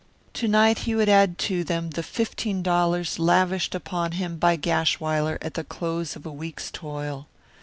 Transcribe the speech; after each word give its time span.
To 0.33 0.47
night 0.47 0.79
he 0.79 0.95
would 0.95 1.09
add 1.09 1.37
to 1.45 1.63
them 1.63 1.91
the 1.91 2.01
fifteen 2.01 2.63
dollars 2.63 3.19
lavished 3.19 3.75
upon 3.75 4.13
him 4.13 4.37
by 4.39 4.55
Gashwiler 4.57 5.37
at 5.43 5.53
the 5.53 5.63
close 5.63 6.15
of 6.15 6.25
a 6.25 6.31
week's 6.33 6.71
toil. 6.71 7.27